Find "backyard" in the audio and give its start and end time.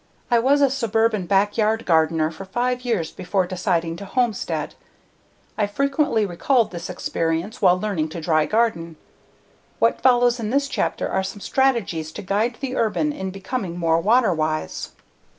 1.27-1.85